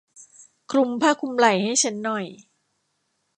[0.71, 2.25] คลุมผ้าคลุมไหล่ให้ฉันหน่อย